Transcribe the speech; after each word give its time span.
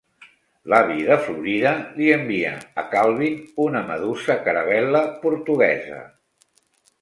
L'avi 0.71 1.03
de 1.09 1.17
Florida 1.25 1.73
li 1.99 2.07
envia 2.15 2.53
a 2.83 2.85
Calvin 2.95 3.37
una 3.67 3.83
medusa 3.91 4.39
caravel·la 4.49 5.05
portuguesa. 5.27 6.01